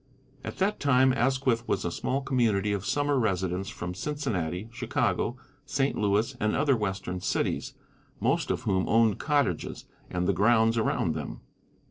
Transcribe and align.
At 0.43 0.57
that 0.57 0.79
time 0.79 1.13
Asquith 1.13 1.67
was 1.67 1.85
a 1.85 1.91
small 1.91 2.21
community 2.21 2.73
of 2.73 2.87
summer 2.87 3.19
residents 3.19 3.69
from 3.69 3.93
Cincinnati, 3.93 4.67
Chicago, 4.71 5.37
St. 5.67 5.95
Louis, 5.95 6.35
and 6.39 6.55
other 6.55 6.75
western 6.75 7.19
cities, 7.21 7.75
most 8.19 8.49
of 8.49 8.63
whom 8.63 8.89
owned 8.89 9.19
cottages 9.19 9.85
and 10.09 10.27
the 10.27 10.33
grounds 10.33 10.75
around 10.75 11.13
them. 11.13 11.41